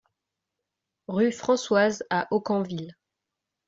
RUE 1.07 1.31
FRANCOISE 1.31 2.03
à 2.09 2.27
Aucamville 2.33 2.95